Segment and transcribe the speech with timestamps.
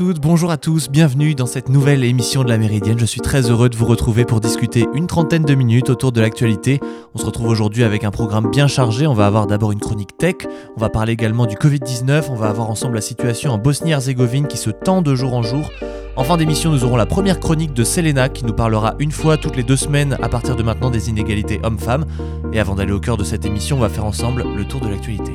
[0.00, 2.98] bonjour à tous, bienvenue dans cette nouvelle émission de la Méridienne.
[2.98, 6.20] Je suis très heureux de vous retrouver pour discuter une trentaine de minutes autour de
[6.20, 6.80] l'actualité.
[7.14, 9.06] On se retrouve aujourd'hui avec un programme bien chargé.
[9.06, 10.36] On va avoir d'abord une chronique tech,
[10.76, 14.56] on va parler également du Covid-19, on va avoir ensemble la situation en Bosnie-Herzégovine qui
[14.56, 15.70] se tend de jour en jour.
[16.16, 19.36] En fin d'émission, nous aurons la première chronique de Selena qui nous parlera une fois
[19.36, 22.04] toutes les deux semaines à partir de maintenant des inégalités hommes-femmes.
[22.52, 24.88] Et avant d'aller au cœur de cette émission, on va faire ensemble le tour de
[24.88, 25.32] l'actualité.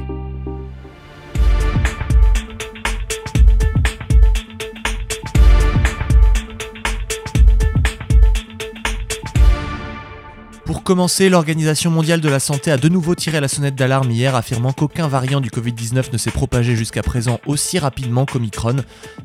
[10.90, 14.74] Commencer, l'Organisation mondiale de la santé a de nouveau tiré la sonnette d'alarme hier, affirmant
[14.74, 18.78] qu'aucun variant du Covid-19 ne s'est propagé jusqu'à présent aussi rapidement qu'Omicron.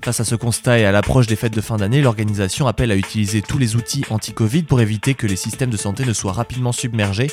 [0.05, 2.97] Face à ce constat et à l'approche des fêtes de fin d'année, l'organisation appelle à
[2.97, 6.71] utiliser tous les outils anti-Covid pour éviter que les systèmes de santé ne soient rapidement
[6.71, 7.31] submergés.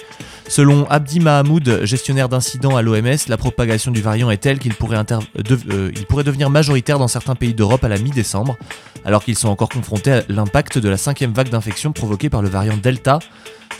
[0.47, 5.03] Selon Abdi Mahamoud, gestionnaire d'incidents à l'OMS, la propagation du variant est telle qu'il pourrait,
[5.11, 8.55] euh, pourrait devenir majoritaire dans certains pays d'Europe à la mi-décembre,
[9.03, 12.47] alors qu'ils sont encore confrontés à l'impact de la cinquième vague d'infection provoquée par le
[12.47, 13.19] variant Delta.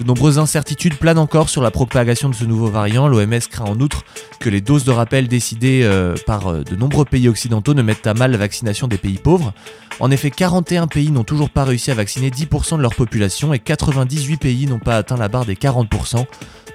[0.01, 3.07] De nombreuses incertitudes planent encore sur la propagation de ce nouveau variant.
[3.07, 4.03] L'OMS craint en outre
[4.39, 8.07] que les doses de rappel décidées euh, par euh, de nombreux pays occidentaux ne mettent
[8.07, 9.53] à mal la vaccination des pays pauvres.
[9.99, 13.59] En effet, 41 pays n'ont toujours pas réussi à vacciner 10% de leur population et
[13.59, 16.25] 98 pays n'ont pas atteint la barre des 40%.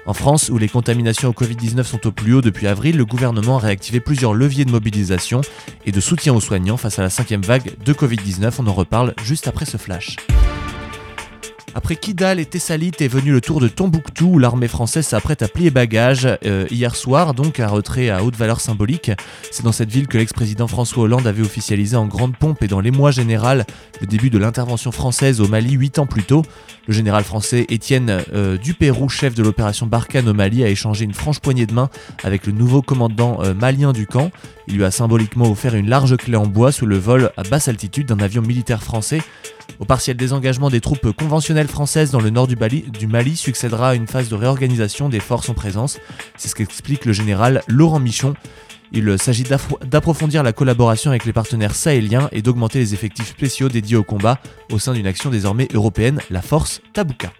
[0.05, 3.57] En France, où les contaminations au Covid-19 sont au plus haut depuis avril, le gouvernement
[3.57, 5.41] a réactivé plusieurs leviers de mobilisation
[5.85, 8.53] et de soutien aux soignants face à la cinquième vague de Covid-19.
[8.59, 10.15] On en reparle juste après ce flash.
[11.77, 15.47] Après Kidal et Thessalite est venu le tour de Tombouctou où l'armée française s'apprête à
[15.47, 19.11] plier bagage euh, hier soir, donc un retrait à haute valeur symbolique.
[19.51, 22.79] C'est dans cette ville que l'ex-président François Hollande avait officialisé en grande pompe et dans
[22.79, 23.67] l'émoi général
[24.01, 26.41] le début de l'intervention française au Mali 8 ans plus tôt.
[26.87, 31.13] Le général français Étienne euh, Dupérou, chef de l'opération Barkhane au Mali, a échangé une
[31.13, 31.91] franche poignée de main
[32.23, 34.31] avec le nouveau commandant euh, malien du camp.
[34.67, 37.67] Il lui a symboliquement offert une large clé en bois sous le vol à basse
[37.67, 39.21] altitude d'un avion militaire français.
[39.79, 44.29] Au partiel désengagement des troupes conventionnelles françaises dans le nord du Mali, succédera une phase
[44.29, 45.99] de réorganisation des forces en présence.
[46.37, 48.33] C'est ce qu'explique le général Laurent Michon.
[48.91, 53.97] Il s'agit d'approfondir la collaboration avec les partenaires sahéliens et d'augmenter les effectifs spéciaux dédiés
[53.97, 54.39] au combat
[54.71, 57.31] au sein d'une action désormais européenne, la force Tabouka.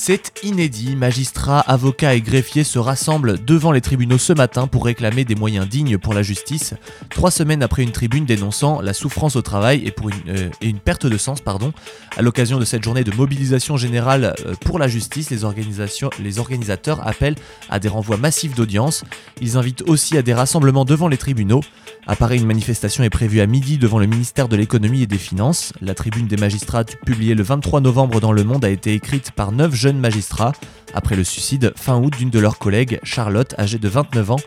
[0.00, 5.24] C'est inédit, magistrats, avocats et greffiers se rassemblent devant les tribunaux ce matin pour réclamer
[5.24, 6.74] des moyens dignes pour la justice,
[7.10, 10.78] trois semaines après une tribune dénonçant la souffrance au travail et, pour une, euh, une
[10.78, 11.40] perte de sens.
[11.40, 11.72] Pardon.
[12.16, 16.38] À l'occasion de cette journée de mobilisation générale euh, pour la justice, les, organisations, les
[16.38, 17.36] organisateurs appellent
[17.68, 19.02] à des renvois massifs d'audience.
[19.40, 21.60] Ils invitent aussi à des rassemblements devant les tribunaux.
[22.06, 25.72] Apparaît une manifestation est prévue à midi devant le ministère de l'économie et des finances.
[25.82, 29.50] La tribune des magistrats publiée le 23 novembre dans Le Monde a été écrite par
[29.50, 30.52] neuf jeunes magistrats
[30.94, 34.40] après le suicide fin août d'une de leurs collègues, Charlotte, âgée de 29 ans.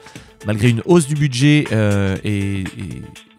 [0.46, 2.64] Malgré une hausse du budget euh, et,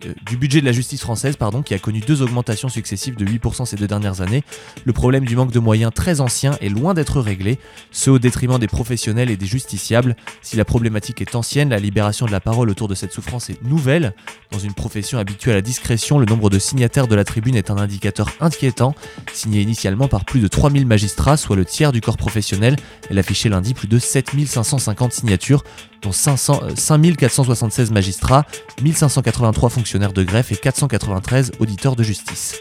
[0.07, 3.25] euh, du budget de la justice française, pardon, qui a connu deux augmentations successives de
[3.25, 4.45] 8% ces deux dernières années,
[4.85, 7.59] le problème du manque de moyens très ancien est loin d'être réglé,
[7.91, 10.17] ce au détriment des professionnels et des justiciables.
[10.43, 13.63] Si la problématique est ancienne, la libération de la parole autour de cette souffrance est
[13.63, 14.15] nouvelle.
[14.51, 17.71] Dans une profession habituée à la discrétion, le nombre de signataires de la tribune est
[17.71, 18.95] un indicateur inquiétant.
[19.33, 22.77] Signé initialement par plus de 3000 magistrats, soit le tiers du corps professionnel,
[23.11, 25.65] elle affichait lundi plus de 7550 signatures,
[26.03, 28.45] dont 500, 5476 euh, magistrats,
[28.83, 32.57] 1583 fonctionnaires de greffe et 493 auditeurs de justice.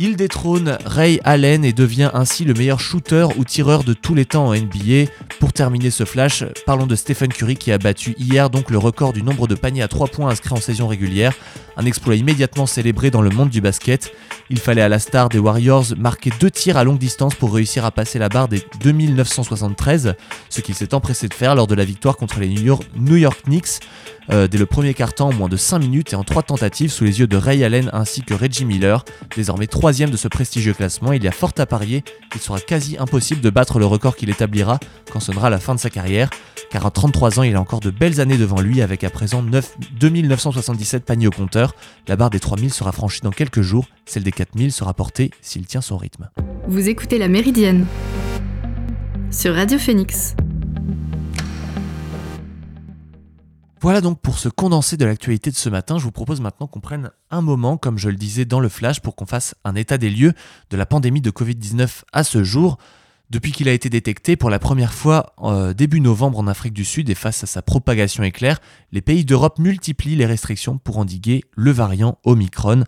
[0.00, 4.24] Il détrône Ray Allen et devient ainsi le meilleur shooter ou tireur de tous les
[4.24, 5.08] temps en NBA.
[5.38, 9.12] Pour terminer ce flash, parlons de Stephen Curry qui a battu hier donc le record
[9.12, 11.32] du nombre de paniers à 3 points inscrits en saison régulière,
[11.76, 14.12] un exploit immédiatement célébré dans le monde du basket.
[14.50, 17.84] Il fallait à la star des Warriors marquer deux tirs à longue distance pour réussir
[17.84, 20.14] à passer la barre des 2973,
[20.50, 23.80] ce qu'il s'est empressé de faire lors de la victoire contre les New York Knicks.
[24.30, 27.04] Euh, dès le premier quart-temps en moins de 5 minutes et en 3 tentatives sous
[27.04, 29.04] les yeux de Ray Allen ainsi que Reggie Miller.
[29.36, 32.02] Désormais troisième de ce prestigieux classement, il y a fort à parier
[32.32, 34.80] qu'il sera quasi impossible de battre le record qu'il établira
[35.12, 36.30] quand sonnera la fin de sa carrière,
[36.70, 39.42] car à 33 ans il a encore de belles années devant lui avec à présent
[39.42, 41.74] 9, 2977 paniers au compteur.
[42.08, 45.66] La barre des 3000 sera franchie dans quelques jours, celle des 4000 sera portée s'il
[45.66, 46.30] tient son rythme.
[46.66, 47.84] Vous écoutez La Méridienne
[49.30, 50.34] sur Radio Phoenix.
[53.84, 55.98] Voilà donc pour ce condensé de l'actualité de ce matin.
[55.98, 59.00] Je vous propose maintenant qu'on prenne un moment, comme je le disais dans le flash,
[59.00, 60.32] pour qu'on fasse un état des lieux
[60.70, 62.78] de la pandémie de Covid-19 à ce jour.
[63.28, 66.86] Depuis qu'il a été détecté pour la première fois euh, début novembre en Afrique du
[66.86, 68.58] Sud et face à sa propagation éclair,
[68.90, 72.84] les pays d'Europe multiplient les restrictions pour endiguer le variant Omicron.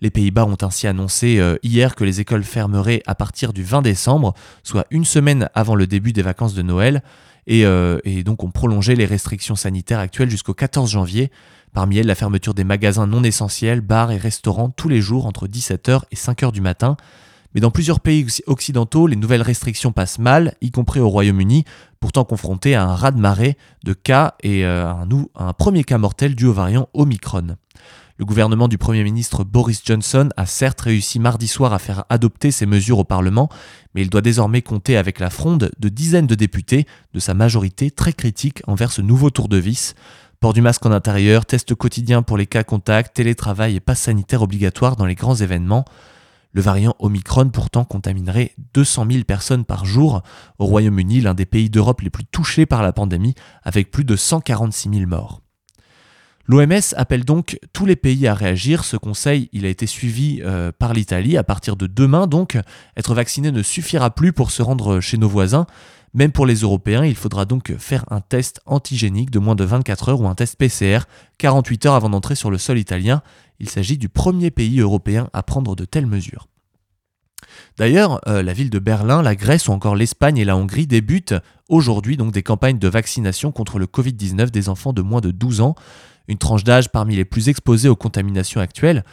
[0.00, 3.82] Les Pays-Bas ont ainsi annoncé euh, hier que les écoles fermeraient à partir du 20
[3.82, 4.32] décembre,
[4.62, 7.02] soit une semaine avant le début des vacances de Noël.
[7.48, 11.30] Euh, et, donc ont prolongé les restrictions sanitaires actuelles jusqu'au 14 janvier.
[11.72, 15.46] Parmi elles, la fermeture des magasins non essentiels, bars et restaurants tous les jours entre
[15.46, 16.96] 17h et 5h du matin.
[17.54, 21.64] Mais dans plusieurs pays occidentaux, les nouvelles restrictions passent mal, y compris au Royaume-Uni,
[22.00, 26.46] pourtant confronté à un raz-de-marée de cas et euh, un, un premier cas mortel dû
[26.46, 27.56] au variant Omicron.
[28.18, 32.50] Le gouvernement du Premier ministre Boris Johnson a certes réussi mardi soir à faire adopter
[32.50, 33.50] ces mesures au Parlement,
[33.94, 37.90] mais il doit désormais compter avec la fronde de dizaines de députés de sa majorité
[37.90, 39.94] très critique envers ce nouveau tour de vis.
[40.40, 44.40] Port du masque en intérieur, test quotidien pour les cas contacts, télétravail et passe sanitaire
[44.40, 45.84] obligatoire dans les grands événements.
[46.52, 50.22] Le variant Omicron pourtant contaminerait 200 000 personnes par jour
[50.58, 54.16] au Royaume-Uni, l'un des pays d'Europe les plus touchés par la pandémie, avec plus de
[54.16, 55.42] 146 000 morts.
[56.48, 58.84] L'OMS appelle donc tous les pays à réagir.
[58.84, 61.36] Ce conseil, il a été suivi euh, par l'Italie.
[61.36, 62.56] À partir de demain, donc,
[62.96, 65.66] être vacciné ne suffira plus pour se rendre chez nos voisins.
[66.14, 70.08] Même pour les Européens, il faudra donc faire un test antigénique de moins de 24
[70.08, 71.00] heures ou un test PCR
[71.38, 73.22] 48 heures avant d'entrer sur le sol italien.
[73.58, 76.46] Il s'agit du premier pays européen à prendre de telles mesures.
[77.76, 81.34] D'ailleurs, euh, la ville de Berlin, la Grèce ou encore l'Espagne et la Hongrie débutent
[81.68, 85.60] aujourd'hui donc des campagnes de vaccination contre le Covid-19 des enfants de moins de 12
[85.60, 85.74] ans
[86.28, 89.04] une tranche d'âge parmi les plus exposées aux contaminations actuelles.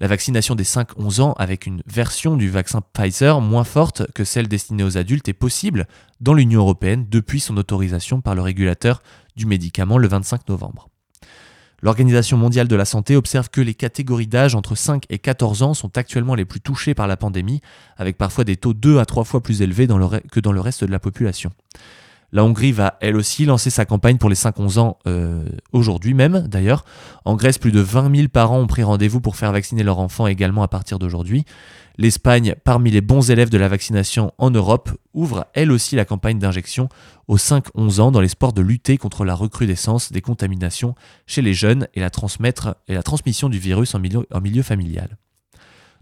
[0.00, 4.48] La vaccination des 5-11 ans avec une version du vaccin Pfizer moins forte que celle
[4.48, 5.86] destinée aux adultes est possible
[6.20, 9.02] dans l'Union européenne depuis son autorisation par le régulateur
[9.36, 10.88] du médicament le 25 novembre.
[11.82, 15.74] L'Organisation mondiale de la santé observe que les catégories d'âge entre 5 et 14 ans
[15.74, 17.60] sont actuellement les plus touchées par la pandémie,
[17.96, 20.92] avec parfois des taux 2 à 3 fois plus élevés que dans le reste de
[20.92, 21.50] la population.
[22.34, 26.46] La Hongrie va elle aussi lancer sa campagne pour les 5-11 ans euh, aujourd'hui même
[26.48, 26.86] d'ailleurs.
[27.26, 30.26] En Grèce, plus de 20 000 parents ont pris rendez-vous pour faire vacciner leurs enfants
[30.26, 31.44] également à partir d'aujourd'hui.
[31.98, 36.38] L'Espagne, parmi les bons élèves de la vaccination en Europe, ouvre elle aussi la campagne
[36.38, 36.88] d'injection
[37.28, 40.94] aux 5-11 ans dans l'espoir de lutter contre la recrudescence des contaminations
[41.26, 44.00] chez les jeunes et la, transmettre, et la transmission du virus en
[44.40, 45.18] milieu familial.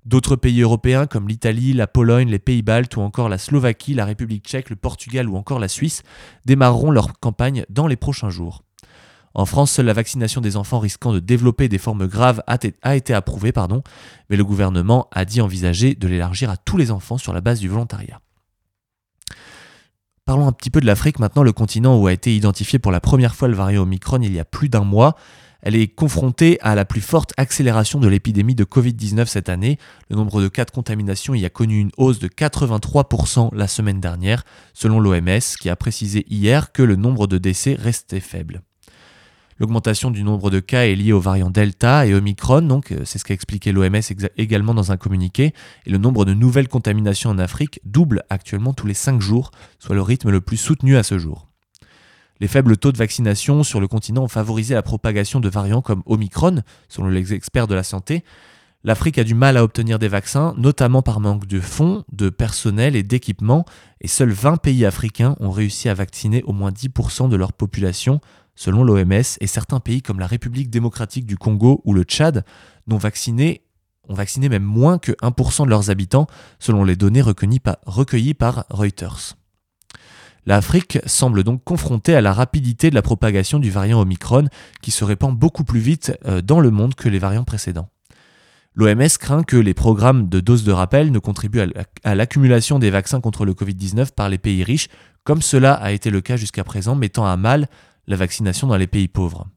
[0.07, 4.47] D'autres pays européens comme l'Italie, la Pologne, les Pays-Baltes ou encore la Slovaquie, la République
[4.47, 6.03] tchèque, le Portugal ou encore la Suisse
[6.47, 8.63] démarreront leur campagne dans les prochains jours.
[9.35, 13.15] En France, seule la vaccination des enfants risquant de développer des formes graves a été
[13.15, 13.53] approuvée,
[14.29, 17.61] mais le gouvernement a dit envisager de l'élargir à tous les enfants sur la base
[17.61, 18.21] du volontariat.
[20.25, 23.01] Parlons un petit peu de l'Afrique maintenant, le continent où a été identifié pour la
[23.01, 25.15] première fois le variant Omicron il y a plus d'un mois
[25.63, 29.79] elle est confrontée à la plus forte accélération de l'épidémie de Covid-19 cette année.
[30.09, 34.01] Le nombre de cas de contamination y a connu une hausse de 83% la semaine
[34.01, 38.63] dernière, selon l'OMS, qui a précisé hier que le nombre de décès restait faible.
[39.59, 43.19] L'augmentation du nombre de cas est liée aux variants Delta et Omicron, donc euh, c'est
[43.19, 44.01] ce qu'a expliqué l'OMS
[44.39, 45.53] également dans un communiqué,
[45.85, 49.95] et le nombre de nouvelles contaminations en Afrique double actuellement tous les 5 jours, soit
[49.95, 51.50] le rythme le plus soutenu à ce jour.
[52.41, 56.03] Les faibles taux de vaccination sur le continent ont favorisé la propagation de variants comme
[56.07, 58.25] Omicron, selon les experts de la santé.
[58.83, 62.97] L'Afrique a du mal à obtenir des vaccins, notamment par manque de fonds, de personnel
[62.97, 63.67] et d'équipement,
[64.01, 68.23] et seuls 20 pays africains ont réussi à vacciner au moins 10% de leur population,
[68.55, 72.43] selon l'OMS, et certains pays comme la République démocratique du Congo ou le Tchad
[72.91, 73.61] ont vacciné
[74.49, 76.27] même moins que 1% de leurs habitants,
[76.59, 79.37] selon les données recueillies par Reuters.
[80.47, 84.47] L'Afrique semble donc confrontée à la rapidité de la propagation du variant Omicron
[84.81, 87.89] qui se répand beaucoup plus vite euh, dans le monde que les variants précédents.
[88.75, 91.63] L'OMS craint que les programmes de doses de rappel ne contribuent
[92.05, 94.89] à l'accumulation des vaccins contre le Covid-19 par les pays riches,
[95.25, 97.69] comme cela a été le cas jusqu'à présent, mettant à mal
[98.07, 99.49] la vaccination dans les pays pauvres.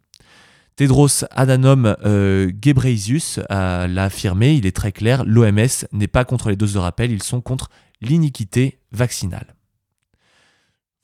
[0.75, 2.51] Tedros Adhanom euh,
[3.49, 7.21] l'a affirmé, il est très clair, l'OMS n'est pas contre les doses de rappel, ils
[7.21, 7.69] sont contre
[8.01, 9.55] l'iniquité vaccinale.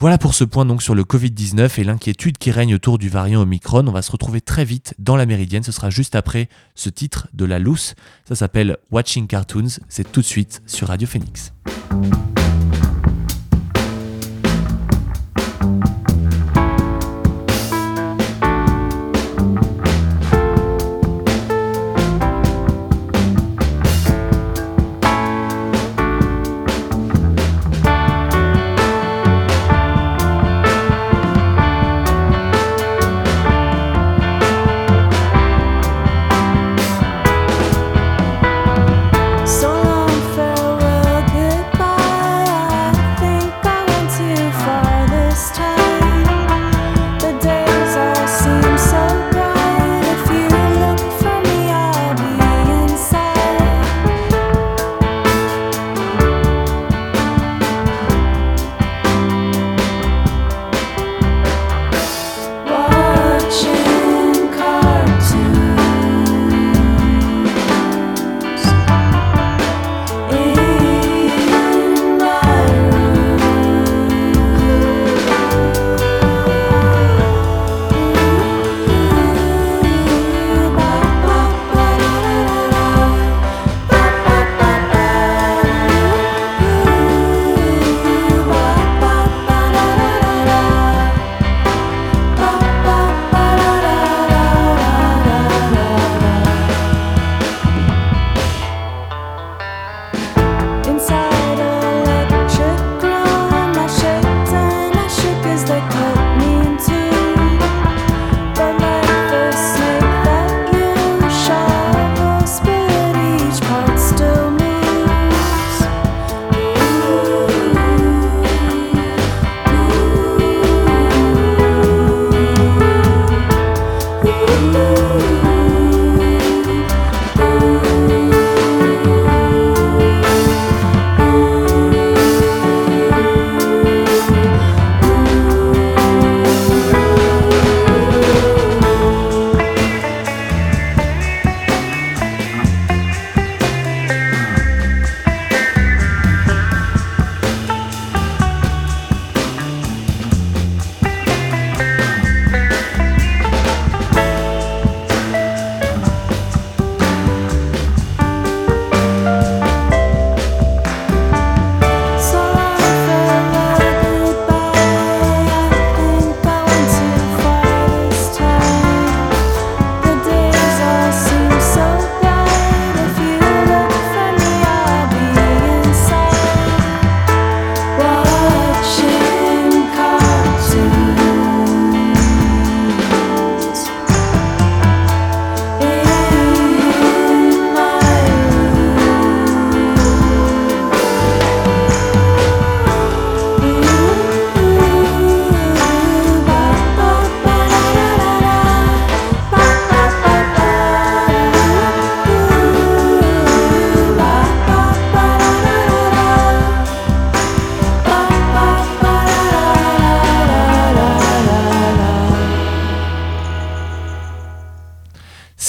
[0.02, 3.42] Voilà pour ce point donc sur le Covid-19 et l'inquiétude qui règne autour du variant
[3.42, 3.86] Omicron.
[3.86, 5.64] On va se retrouver très vite dans la Méridienne.
[5.64, 7.96] Ce sera juste après ce titre de la loose.
[8.26, 9.68] Ça s'appelle Watching Cartoons.
[9.90, 11.52] C'est tout de suite sur Radio Phoenix.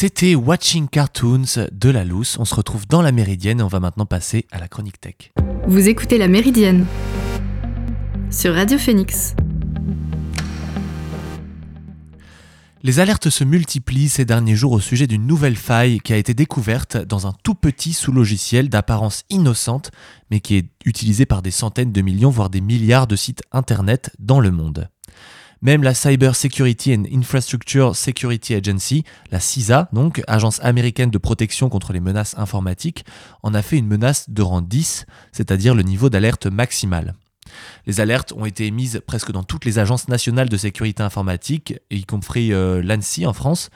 [0.01, 2.39] C'était Watching Cartoons de la Loose.
[2.39, 5.31] On se retrouve dans la Méridienne et on va maintenant passer à la chronique tech.
[5.67, 6.87] Vous écoutez la Méridienne
[8.31, 9.35] sur Radio Phoenix.
[12.83, 16.33] Les alertes se multiplient ces derniers jours au sujet d'une nouvelle faille qui a été
[16.33, 19.91] découverte dans un tout petit sous-logiciel d'apparence innocente,
[20.31, 24.11] mais qui est utilisé par des centaines de millions, voire des milliards de sites internet
[24.19, 24.89] dans le monde.
[25.63, 31.69] Même la Cyber Security and Infrastructure Security Agency, la CISA, donc, agence américaine de protection
[31.69, 33.05] contre les menaces informatiques,
[33.43, 37.15] en a fait une menace de rang 10, c'est-à-dire le niveau d'alerte maximal.
[37.87, 42.05] Les alertes ont été émises presque dans toutes les agences nationales de sécurité informatique, y
[42.05, 43.69] compris euh, l'ANSI en France.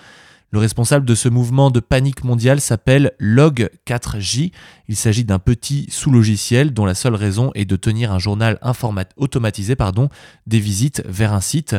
[0.54, 4.52] Le responsable de ce mouvement de panique mondiale s'appelle Log4j.
[4.86, 8.60] Il s'agit d'un petit sous-logiciel dont la seule raison est de tenir un journal
[9.16, 10.10] automatisé pardon,
[10.46, 11.74] des visites vers un site.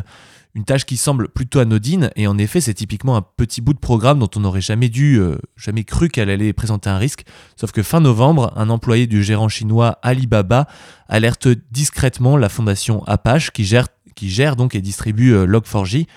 [0.56, 3.80] Une tâche qui semble plutôt anodine, et en effet, c'est typiquement un petit bout de
[3.80, 7.24] programme dont on n'aurait jamais dû, euh, jamais cru qu'elle allait présenter un risque.
[7.56, 10.68] Sauf que fin novembre, un employé du gérant chinois Alibaba
[11.08, 16.08] alerte discrètement la fondation Apache, qui gère, qui gère donc et distribue euh, Log4j,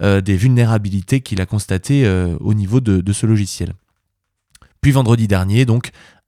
[0.00, 2.08] euh, des vulnérabilités qu'il a constatées
[2.40, 3.72] au niveau de, ce logiciel.
[4.80, 5.64] Puis vendredi dernier,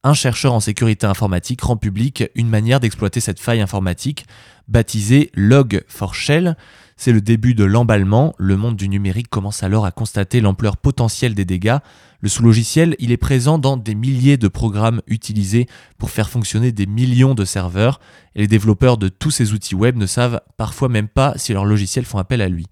[0.05, 4.27] un chercheur en sécurité informatique rend public une manière d'exploiter cette faille informatique
[4.69, 6.57] baptisée Log4Shell.
[7.01, 11.37] C'est le début de l'emballement, le monde du numérique commence alors à constater l'ampleur potentielle
[11.37, 11.79] des dégâts.
[12.21, 16.87] Le sous-logiciel, il est présent dans des milliers de programmes utilisés pour faire fonctionner des
[16.87, 18.01] millions de serveurs,
[18.35, 21.65] et les développeurs de tous ces outils web ne savent parfois même pas si leurs
[21.65, 22.67] logiciels font appel à lui.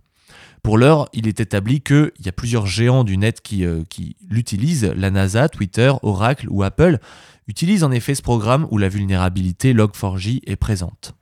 [0.64, 4.16] Pour l'heure, il est établi qu'il y a plusieurs géants du net qui, euh, qui
[4.28, 6.98] l'utilisent, la NASA, Twitter, Oracle ou Apple
[7.46, 11.15] utilisent en effet ce programme où la vulnérabilité Log4j est présente.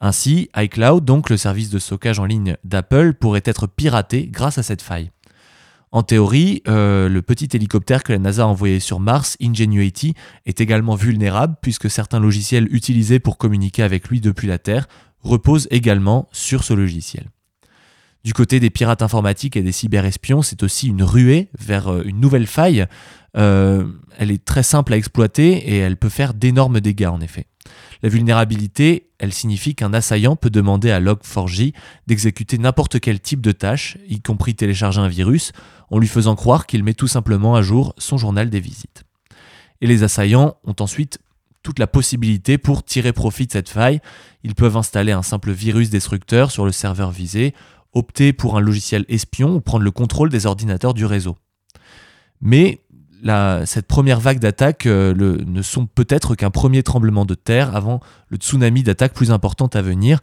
[0.00, 4.62] Ainsi, iCloud, donc le service de stockage en ligne d'Apple, pourrait être piraté grâce à
[4.62, 5.10] cette faille.
[5.90, 10.14] En théorie, euh, le petit hélicoptère que la NASA a envoyé sur Mars, Ingenuity,
[10.44, 14.86] est également vulnérable puisque certains logiciels utilisés pour communiquer avec lui depuis la Terre
[15.20, 17.28] reposent également sur ce logiciel.
[18.22, 22.20] Du côté des pirates informatiques et des cyberespions, c'est aussi une ruée vers euh, une
[22.20, 22.86] nouvelle faille.
[23.36, 23.86] Euh,
[24.18, 27.46] elle est très simple à exploiter et elle peut faire d'énormes dégâts en effet.
[28.02, 31.74] La vulnérabilité, elle signifie qu'un assaillant peut demander à Log4j
[32.06, 35.52] d'exécuter n'importe quel type de tâche, y compris télécharger un virus,
[35.90, 39.04] en lui faisant croire qu'il met tout simplement à jour son journal des visites.
[39.80, 41.18] Et les assaillants ont ensuite
[41.62, 44.00] toute la possibilité pour tirer profit de cette faille.
[44.44, 47.54] Ils peuvent installer un simple virus destructeur sur le serveur visé,
[47.92, 51.36] opter pour un logiciel espion ou prendre le contrôle des ordinateurs du réseau.
[52.40, 52.80] Mais
[53.66, 55.14] cette première vague d'attaques euh,
[55.46, 59.82] ne sont peut-être qu'un premier tremblement de terre avant le tsunami d'attaques plus importantes à
[59.82, 60.20] venir.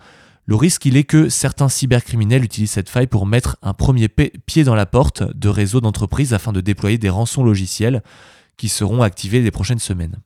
[0.48, 4.76] Le risque, est que certains cybercriminels utilisent cette faille pour mettre un premier pied dans
[4.76, 8.04] la porte de réseaux d'entreprises afin de déployer des rançons logiciels
[8.56, 10.18] qui seront activés les prochaines semaines.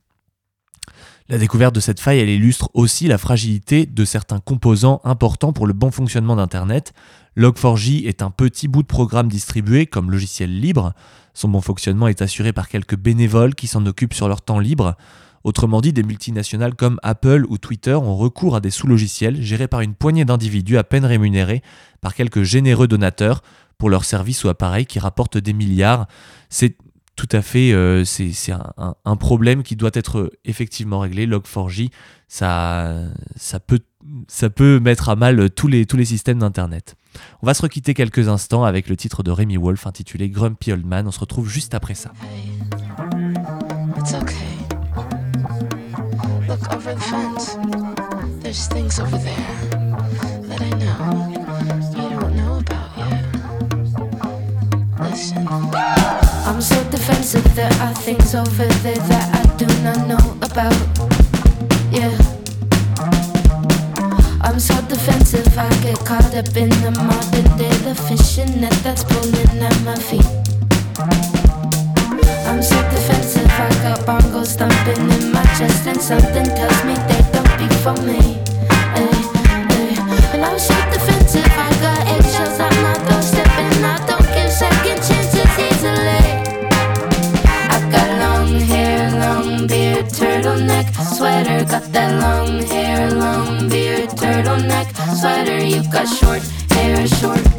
[1.30, 5.72] La découverte de cette faille, illustre aussi la fragilité de certains composants importants pour le
[5.72, 6.92] bon fonctionnement d'Internet.
[7.36, 10.92] Log4j est un petit bout de programme distribué comme logiciel libre.
[11.32, 14.96] Son bon fonctionnement est assuré par quelques bénévoles qui s'en occupent sur leur temps libre.
[15.44, 19.82] Autrement dit, des multinationales comme Apple ou Twitter ont recours à des sous-logiciels gérés par
[19.82, 21.62] une poignée d'individus à peine rémunérés
[22.00, 23.44] par quelques généreux donateurs
[23.78, 26.08] pour leurs services ou appareils qui rapportent des milliards.
[27.20, 28.32] Tout à fait, euh, c'est
[29.04, 31.26] un, problème qui doit être effectivement réglé.
[31.26, 31.90] Log4j,
[32.28, 32.94] ça,
[33.36, 33.80] ça, peut,
[34.26, 36.94] ça peut mettre à mal tous les, systèmes d'Internet.
[37.42, 40.86] On va se requitter quelques instants avec le titre de Rémi Wolf intitulé Grumpy Old
[40.86, 41.06] Man.
[41.06, 42.10] On se retrouve juste après ça.
[56.60, 60.76] I'm so defensive, there are things over there that I do not know about.
[61.88, 62.12] Yeah.
[64.42, 69.04] I'm so defensive, I get caught up in the modern day, the fishing net that's
[69.04, 70.28] pulling at my feet.
[72.44, 77.24] I'm so defensive, I got bongos thumping in my chest, and something tells me they
[77.32, 78.36] don't be for me.
[78.68, 79.08] Ay,
[79.72, 80.34] ay.
[80.34, 81.19] And I'm so defensive,
[91.20, 91.64] sweater.
[91.66, 94.88] Got that long hair, long beard, turtleneck
[95.20, 95.62] sweater.
[95.62, 97.49] You've got short hair, short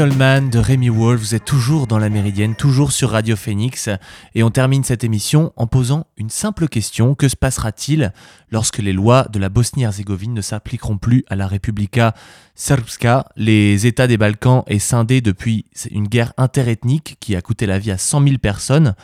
[0.00, 3.90] De Rémi Wolf, vous êtes toujours dans la Méridienne, toujours sur Radio Phoenix,
[4.34, 7.14] et on termine cette émission en posant une simple question.
[7.14, 8.10] Que se passera-t-il
[8.50, 12.14] lorsque les lois de la Bosnie-Herzégovine ne s'appliqueront plus à la Republika
[12.54, 13.26] Srpska?
[13.36, 17.90] Les États des Balkans est scindé depuis une guerre interethnique qui a coûté la vie
[17.90, 18.94] à 100 000 personnes.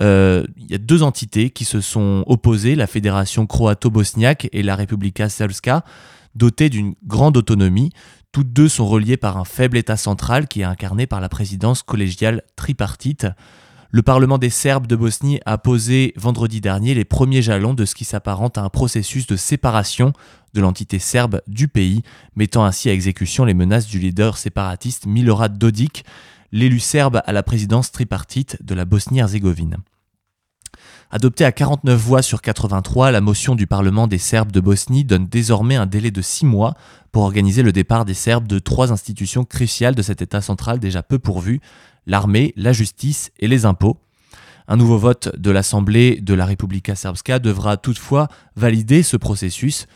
[0.00, 4.76] Euh, il y a deux entités qui se sont opposées, la Fédération croato-bosniaque et la
[4.76, 5.82] Republika Srpska,
[6.34, 7.90] dotées d'une grande autonomie.
[8.32, 11.82] Toutes deux sont reliées par un faible État central qui est incarné par la présidence
[11.82, 13.26] collégiale tripartite.
[13.90, 17.94] Le Parlement des Serbes de Bosnie a posé vendredi dernier les premiers jalons de ce
[17.94, 20.14] qui s'apparente à un processus de séparation
[20.54, 22.00] de l'entité serbe du pays,
[22.34, 26.06] mettant ainsi à exécution les menaces du leader séparatiste Milorad Dodik,
[26.52, 29.76] l'élu serbe à la présidence tripartite de la Bosnie-Herzégovine.
[31.14, 35.26] Adoptée à 49 voix sur 83, la motion du Parlement des Serbes de Bosnie donne
[35.26, 36.72] désormais un délai de 6 mois
[37.12, 41.02] pour organiser le départ des Serbes de trois institutions cruciales de cet État central déjà
[41.02, 41.60] peu pourvu,
[42.06, 43.98] l'armée, la justice et les impôts.
[44.68, 49.88] Un nouveau vote de l'Assemblée de la Republika Srpska devra toutefois valider ce processus.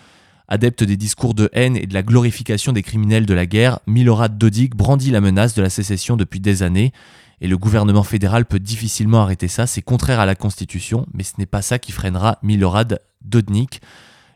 [0.49, 4.37] Adepte des discours de haine et de la glorification des criminels de la guerre, Milorad
[4.37, 6.93] Dodik brandit la menace de la sécession depuis des années
[7.41, 9.67] et le gouvernement fédéral peut difficilement arrêter ça.
[9.67, 13.81] C'est contraire à la Constitution, mais ce n'est pas ça qui freinera Milorad Dodnik.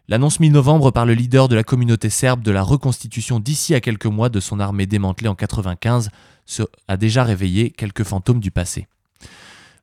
[0.09, 4.07] L'annonce mi-novembre par le leader de la communauté serbe de la reconstitution d'ici à quelques
[4.07, 6.11] mois de son armée démantelée en 95
[6.89, 8.89] a déjà réveillé quelques fantômes du passé.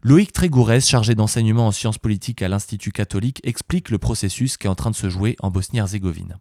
[0.03, 4.69] Loïc Trégourès, chargé d'enseignement en sciences politiques à l'Institut catholique, explique le processus qui est
[4.69, 6.38] en train de se jouer en Bosnie-Herzégovine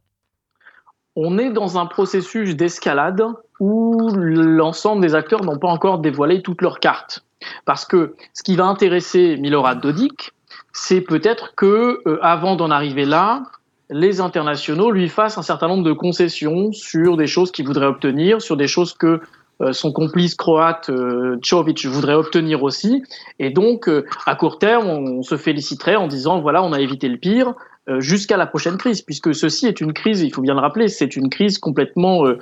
[1.17, 3.23] on est dans un processus d'escalade
[3.61, 7.25] où l'ensemble des acteurs n'ont pas encore dévoilé toutes leurs cartes.
[7.65, 10.33] Parce que ce qui va intéresser Milorad Dodik,
[10.73, 13.43] c'est peut-être que euh, avant d'en arriver là,
[13.91, 18.43] les internationaux lui fassent un certain nombre de concessions sur des choses qu'il voudrait obtenir,
[18.43, 19.21] sur des choses que
[19.63, 21.39] euh, son complice croate euh,
[21.85, 23.03] voudrait obtenir aussi.
[23.39, 27.09] Et donc, euh, à court terme, on, se féliciterait en disant voilà, on a évité
[27.09, 27.55] le pire.
[27.89, 30.89] Euh, jusqu'à la prochaine crise, puisque ceci est une crise, il faut bien le rappeler,
[30.89, 32.39] c'est une crise complètement euh,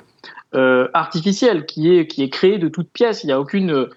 [0.55, 3.23] euh, artificielle qui est, qui est créée de toutes pièces.
[3.23, 3.87] Il n'y a aucune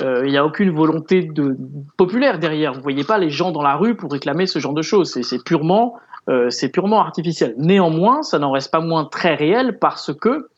[0.00, 1.56] a aucune volonté de,
[1.96, 2.72] populaire derrière.
[2.72, 5.20] Vous voyez pas les gens dans la rue pour réclamer ce genre de choses.
[5.22, 5.96] C'est purement,
[6.50, 7.54] c'est purement artificiel.
[7.58, 10.48] Néanmoins, ça n'en reste pas moins très réel parce que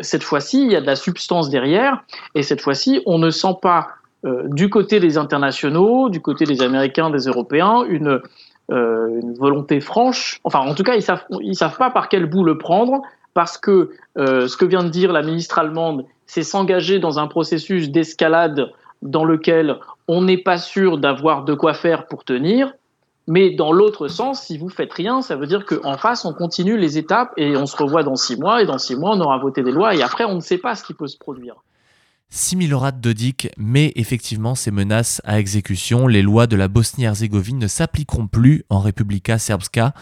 [0.00, 2.02] cette fois-ci, il y a de la substance derrière,
[2.34, 3.88] et cette fois-ci, on ne sent pas
[4.24, 8.20] du côté des internationaux, du côté des Américains, des Européens, une,
[8.70, 10.40] une volonté franche.
[10.44, 13.02] Enfin, en tout cas, ils savent, ils savent pas par quel bout le prendre,
[13.34, 17.26] parce que euh, ce que vient de dire la ministre allemande, c'est s'engager dans un
[17.26, 18.70] processus d'escalade
[19.02, 19.78] dans lequel
[20.08, 22.72] on n'est pas sûr d'avoir de quoi faire pour tenir.
[23.26, 26.76] Mais dans l'autre sens, si vous faites rien, ça veut dire qu'en face, on continue
[26.76, 28.62] les étapes et on se revoit dans six mois.
[28.62, 30.74] Et dans six mois, on aura voté des lois et après, on ne sait pas
[30.74, 31.54] ce qui peut se produire.
[32.32, 37.66] Si Milorad Dodik met effectivement ces menaces à exécution, les lois de la Bosnie-Herzégovine ne
[37.66, 39.94] s'appliqueront plus en Republika Srpska.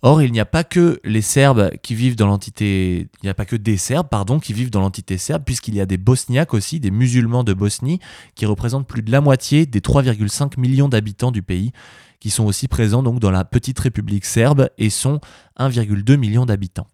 [0.00, 3.34] Or, il n'y a pas que les Serbes qui vivent dans l'entité, il n'y a
[3.34, 6.54] pas que des Serbes, pardon, qui vivent dans l'entité serbe, puisqu'il y a des Bosniaques
[6.54, 8.00] aussi, des musulmans de Bosnie,
[8.34, 11.72] qui représentent plus de la moitié des 3,5 millions d'habitants du pays,
[12.18, 15.20] qui sont aussi présents donc dans la petite République serbe et sont
[15.58, 16.86] 1,2 million d'habitants.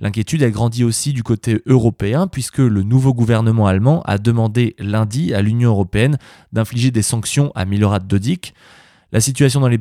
[0.00, 5.32] L'inquiétude, a grandi aussi du côté européen, puisque le nouveau gouvernement allemand a demandé lundi
[5.34, 6.18] à l'Union européenne
[6.52, 8.54] d'infliger des sanctions à Milorad Dodik.
[9.12, 9.76] La situation dans les,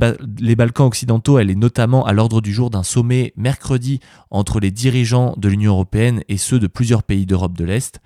[0.56, 5.34] Balkans occidentaux, elle est notamment à l'ordre du jour d'un sommet mercredi entre les dirigeants
[5.38, 8.02] de l'Union européenne et ceux de plusieurs pays d'Europe de l'Est.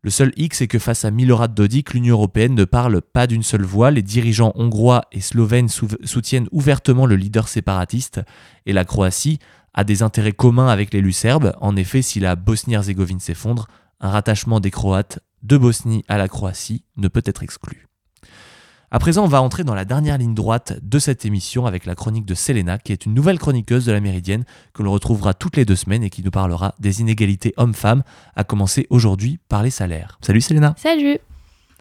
[0.00, 3.42] Le seul X est que face à Milorad Dodik, l'Union européenne ne parle pas d'une
[3.42, 3.90] seule voix.
[3.90, 8.22] Les dirigeants hongrois et slovènes soutiennent ouvertement le leader séparatiste
[8.64, 9.40] et la Croatie
[9.76, 11.54] a des intérêts communs avec l'élu serbe.
[11.60, 13.68] En effet, si la Bosnie-Herzégovine s'effondre,
[14.00, 17.86] un rattachement des Croates de Bosnie à la Croatie ne peut être exclu.
[18.90, 21.94] À présent, on va entrer dans la dernière ligne droite de cette émission avec la
[21.94, 25.56] chronique de Selena, qui est une nouvelle chroniqueuse de la Méridienne que l'on retrouvera toutes
[25.56, 28.04] les deux semaines et qui nous parlera des inégalités hommes-femmes,
[28.36, 30.18] à commencer aujourd'hui par les salaires.
[30.22, 31.18] Salut Selena Salut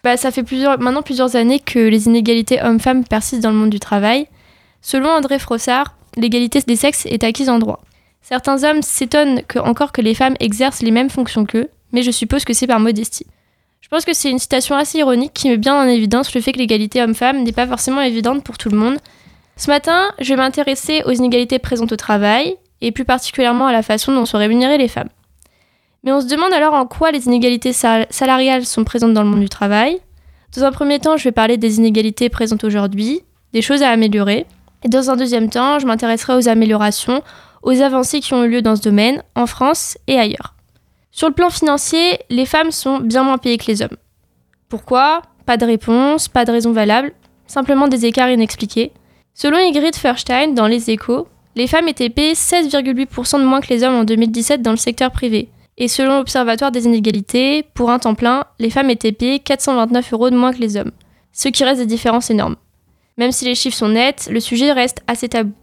[0.03, 0.43] bah, Ça fait
[0.79, 4.27] maintenant plusieurs années que les inégalités hommes-femmes persistent dans le monde du travail.
[4.81, 7.81] Selon André Frossard, l'égalité des sexes est acquise en droit.
[8.21, 12.11] Certains hommes s'étonnent que, encore que les femmes exercent les mêmes fonctions qu'eux, mais je
[12.11, 13.27] suppose que c'est par modestie.
[13.81, 16.51] Je pense que c'est une citation assez ironique qui met bien en évidence le fait
[16.51, 18.97] que l'égalité homme-femme n'est pas forcément évidente pour tout le monde.
[19.57, 23.83] Ce matin, je vais m'intéresser aux inégalités présentes au travail, et plus particulièrement à la
[23.83, 25.09] façon dont sont rémunérées les femmes.
[26.03, 29.39] Mais on se demande alors en quoi les inégalités salariales sont présentes dans le monde
[29.39, 29.99] du travail.
[30.55, 33.21] Dans un premier temps, je vais parler des inégalités présentes aujourd'hui,
[33.53, 34.45] des choses à améliorer,
[34.85, 37.23] et dans un deuxième temps, je m'intéresserai aux améliorations,
[37.63, 40.53] aux avancées qui ont eu lieu dans ce domaine, en France et ailleurs.
[41.09, 43.97] Sur le plan financier, les femmes sont bien moins payées que les hommes.
[44.69, 45.23] Pourquoi?
[45.47, 47.13] Pas de réponse, pas de raison valable,
[47.47, 48.91] simplement des écarts inexpliqués.
[49.33, 53.83] Selon Ingrid Furstein dans Les Échos, les femmes étaient payées 16,8% de moins que les
[53.83, 55.49] hommes en 2017 dans le secteur privé.
[55.77, 60.29] Et selon l'Observatoire des inégalités, pour un temps plein, les femmes étaient payées 429 euros
[60.29, 60.91] de moins que les hommes,
[61.33, 62.55] ce qui reste des différences énormes.
[63.17, 65.53] Même si les chiffres sont nets, le sujet reste assez tabou.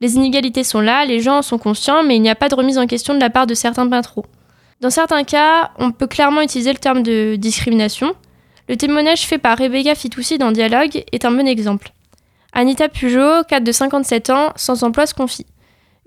[0.00, 2.54] Les inégalités sont là, les gens en sont conscients, mais il n'y a pas de
[2.54, 4.22] remise en question de la part de certains peintres.
[4.80, 8.14] Dans certains cas, on peut clairement utiliser le terme de discrimination.
[8.68, 11.92] Le témoignage fait par Rebecca Fitoussi dans Dialogue est un bon exemple.
[12.52, 15.46] Anita Pujot, cadre de 57 ans, sans emploi, se confie.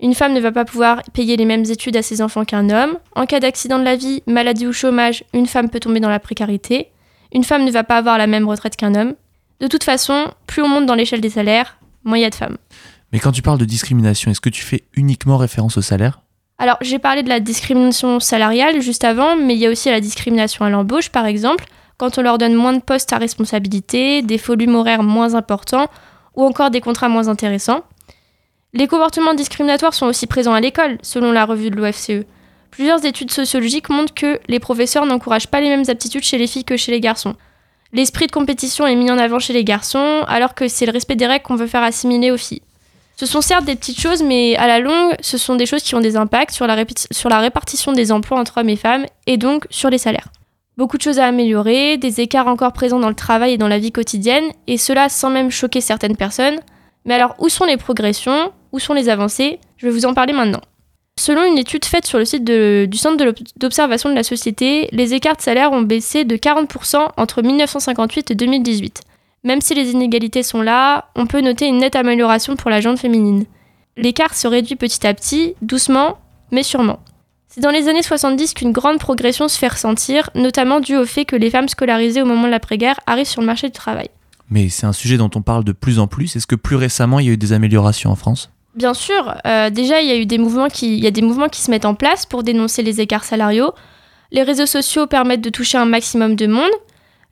[0.00, 2.98] Une femme ne va pas pouvoir payer les mêmes études à ses enfants qu'un homme.
[3.14, 6.18] En cas d'accident de la vie, maladie ou chômage, une femme peut tomber dans la
[6.18, 6.88] précarité.
[7.32, 9.14] Une femme ne va pas avoir la même retraite qu'un homme.
[9.62, 12.34] De toute façon, plus on monte dans l'échelle des salaires, moins il y a de
[12.34, 12.58] femmes.
[13.12, 16.20] Mais quand tu parles de discrimination, est-ce que tu fais uniquement référence au salaire?
[16.58, 20.00] Alors, j'ai parlé de la discrimination salariale juste avant, mais il y a aussi la
[20.00, 21.64] discrimination à l'embauche, par exemple,
[21.96, 25.88] quand on leur donne moins de postes à responsabilité, des volumes horaires moins importants
[26.34, 27.84] ou encore des contrats moins intéressants.
[28.72, 32.26] Les comportements discriminatoires sont aussi présents à l'école, selon la revue de l'OFCE.
[32.72, 36.64] Plusieurs études sociologiques montrent que les professeurs n'encouragent pas les mêmes aptitudes chez les filles
[36.64, 37.36] que chez les garçons.
[37.94, 41.14] L'esprit de compétition est mis en avant chez les garçons, alors que c'est le respect
[41.14, 42.62] des règles qu'on veut faire assimiler aux filles.
[43.16, 45.94] Ce sont certes des petites choses, mais à la longue, ce sont des choses qui
[45.94, 49.90] ont des impacts sur la, répartition des emplois entre hommes et femmes, et donc sur
[49.90, 50.28] les salaires.
[50.78, 53.78] Beaucoup de choses à améliorer, des écarts encore présents dans le travail et dans la
[53.78, 56.60] vie quotidienne, et cela sans même choquer certaines personnes.
[57.04, 58.52] Mais alors, où sont les progressions?
[58.72, 59.60] Où sont les avancées?
[59.76, 60.62] Je vais vous en parler maintenant.
[61.18, 63.24] Selon une étude faite sur le site du Centre
[63.56, 68.34] d'observation de la société, les écarts de salaire ont baissé de 40% entre 1958 et
[68.34, 69.02] 2018.
[69.44, 72.98] Même si les inégalités sont là, on peut noter une nette amélioration pour la gente
[72.98, 73.44] féminine.
[73.96, 76.18] L'écart se réduit petit à petit, doucement,
[76.50, 77.00] mais sûrement.
[77.48, 81.26] C'est dans les années 70 qu'une grande progression se fait ressentir, notamment dû au fait
[81.26, 84.08] que les femmes scolarisées au moment de l'après-guerre arrivent sur le marché du travail.
[84.48, 86.36] Mais c'est un sujet dont on parle de plus en plus.
[86.36, 88.51] Est-ce que plus récemment, il y a eu des améliorations en France?
[88.74, 91.60] Bien sûr, euh, déjà il y a eu des mouvements qui, il des mouvements qui
[91.60, 93.72] se mettent en place pour dénoncer les écarts salariaux.
[94.30, 96.70] Les réseaux sociaux permettent de toucher un maximum de monde.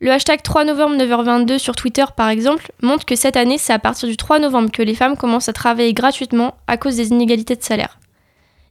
[0.00, 3.78] Le hashtag 3 novembre 9h22 sur Twitter par exemple montre que cette année c'est à
[3.78, 7.56] partir du 3 novembre que les femmes commencent à travailler gratuitement à cause des inégalités
[7.56, 7.98] de salaire.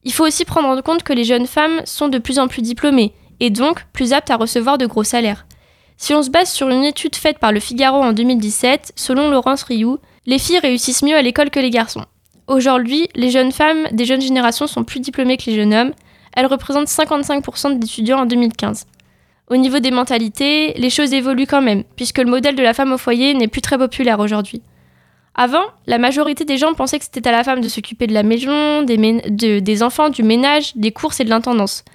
[0.04, 2.62] Il faut aussi prendre en compte que les jeunes femmes sont de plus en plus
[2.62, 5.48] diplômées et donc plus aptes à recevoir de gros salaires.
[5.98, 9.64] Si on se base sur une étude faite par le Figaro en 2017, selon Laurence
[9.64, 12.06] Rioux, les filles réussissent mieux à l'école que les garçons.
[12.50, 15.94] Aujourd'hui, les jeunes femmes des jeunes générations sont plus diplômées que les jeunes hommes.
[16.34, 18.88] Elles représentent 55% d'étudiants en 2015.
[19.50, 22.92] Au niveau des mentalités, les choses évoluent quand même, puisque le modèle de la femme
[22.92, 24.64] au foyer n'est plus très populaire aujourd'hui.
[25.36, 28.24] Avant, la majorité des gens pensaient que c'était à la femme de s'occuper de la
[28.24, 31.86] maison, des, des, enfants, du ménage, des courses et de l'intendance.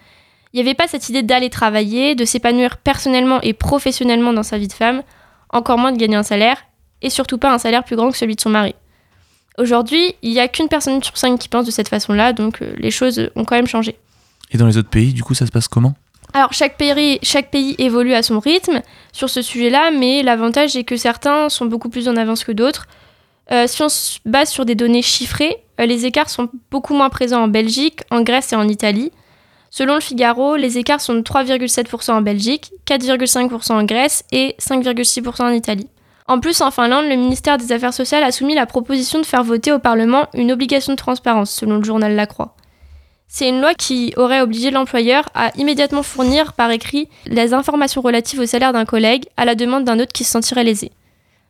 [0.53, 4.59] Il n'y avait pas cette idée d'aller travailler, de s'épanouir personnellement et professionnellement dans sa
[4.59, 5.03] vie de femme,
[5.51, 6.59] encore moins de gagner un salaire,
[7.03, 8.77] et surtout pas un salaire plus grand que celui de son mari.
[9.59, 12.75] Aujourd'hui, il n'y a qu'une personne sur cinq qui pense de cette façon-là, donc euh,
[12.77, 13.97] les choses ont quand même changé.
[14.51, 15.95] Et dans les autres pays, du coup, ça se passe comment?
[16.33, 20.83] Alors chaque pays, chaque pays évolue à son rythme sur ce sujet-là, mais l'avantage est
[20.83, 22.89] que certains sont beaucoup plus en avance que d'autres.
[23.53, 27.11] Euh, si on se base sur des données chiffrées, euh, les écarts sont beaucoup moins
[27.11, 29.13] présents en Belgique, en Grèce et en Italie.
[29.71, 35.43] Selon le Figaro, les écarts sont de 3,7% en Belgique, 4,5% en Grèce et 5,6%
[35.43, 35.89] en Italie.
[36.27, 39.45] En plus, en Finlande, le ministère des Affaires sociales a soumis la proposition de faire
[39.45, 42.55] voter au Parlement une obligation de transparence, selon le journal La Croix.
[43.29, 48.41] C'est une loi qui aurait obligé l'employeur à immédiatement fournir par écrit les informations relatives
[48.41, 50.93] au salaire d'un collègue à la demande d'un autre qui se sentirait lésé.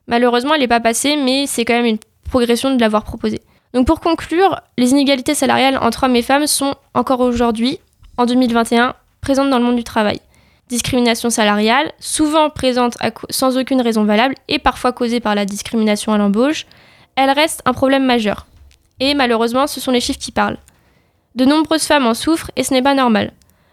[0.08, 3.42] Malheureusement, elle n'est pas passée, mais c'est quand même une progression de l'avoir proposée.
[3.74, 7.78] Donc pour conclure, les inégalités salariales entre hommes et femmes sont encore aujourd'hui,
[8.16, 10.20] en 2021, présentes dans le monde du travail.
[10.68, 12.96] Discrimination salariale, souvent présente
[13.30, 16.66] sans aucune raison valable et parfois causée par la discrimination à l'embauche,
[17.16, 18.46] elle reste un problème majeur.
[19.00, 20.58] Et malheureusement, ce sont les chiffres qui parlent.
[21.34, 23.32] De nombreuses femmes en souffrent et ce n'est pas normal.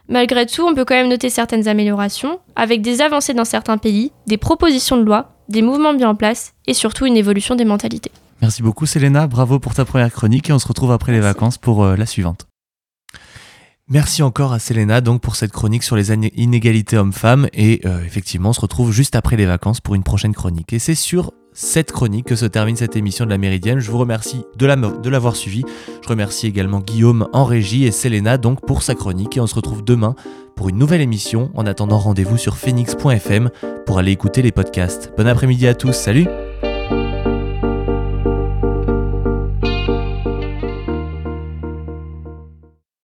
[0.09, 4.11] Malgré tout, on peut quand même noter certaines améliorations, avec des avancées dans certains pays,
[4.27, 8.11] des propositions de loi, des mouvements mis en place et surtout une évolution des mentalités.
[8.41, 11.57] Merci beaucoup Selena, bravo pour ta première chronique et on se retrouve après les vacances
[11.57, 12.47] pour euh, la suivante.
[13.89, 18.49] Merci encore à Selena donc pour cette chronique sur les inégalités hommes-femmes et euh, effectivement
[18.49, 20.71] on se retrouve juste après les vacances pour une prochaine chronique.
[20.71, 23.79] Et c'est sur cette chronique que se termine cette émission de la Méridienne.
[23.79, 25.65] Je vous remercie de l'avoir suivi.
[26.01, 29.55] Je remercie également Guillaume en régie et Selena donc pour sa chronique et on se
[29.55, 30.15] retrouve demain
[30.55, 31.51] pour une nouvelle émission.
[31.53, 33.49] En attendant, rendez-vous sur phoenix.fm
[33.85, 35.11] pour aller écouter les podcasts.
[35.17, 36.27] Bon après-midi à tous, salut